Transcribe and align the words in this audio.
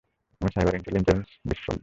আমি 0.41 0.49
cyber 0.55 0.73
intelligence 0.75 1.25
বিশেষজ্ঞ। 1.45 1.79